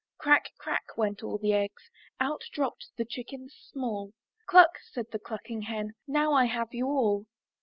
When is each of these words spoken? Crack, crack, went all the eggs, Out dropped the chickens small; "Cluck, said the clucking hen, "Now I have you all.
Crack, 0.17 0.49
crack, 0.57 0.97
went 0.97 1.21
all 1.21 1.37
the 1.37 1.53
eggs, 1.53 1.91
Out 2.19 2.41
dropped 2.51 2.89
the 2.97 3.05
chickens 3.05 3.53
small; 3.53 4.13
"Cluck, 4.47 4.79
said 4.91 5.05
the 5.11 5.19
clucking 5.19 5.61
hen, 5.61 5.93
"Now 6.07 6.33
I 6.33 6.45
have 6.45 6.69
you 6.73 6.87
all. 6.87 7.27